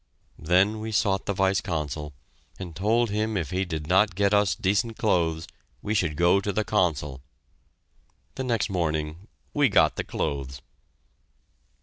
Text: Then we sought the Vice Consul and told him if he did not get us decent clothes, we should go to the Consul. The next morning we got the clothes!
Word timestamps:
Then 0.39 0.79
we 0.79 0.91
sought 0.91 1.27
the 1.27 1.33
Vice 1.33 1.61
Consul 1.61 2.11
and 2.57 2.75
told 2.75 3.11
him 3.11 3.37
if 3.37 3.51
he 3.51 3.65
did 3.65 3.85
not 3.85 4.15
get 4.15 4.33
us 4.33 4.55
decent 4.55 4.97
clothes, 4.97 5.47
we 5.83 5.93
should 5.93 6.15
go 6.15 6.41
to 6.41 6.51
the 6.51 6.63
Consul. 6.63 7.21
The 8.33 8.43
next 8.43 8.67
morning 8.71 9.27
we 9.53 9.69
got 9.69 9.97
the 9.97 10.03
clothes! 10.03 10.63